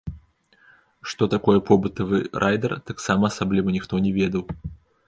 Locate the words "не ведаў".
4.09-4.43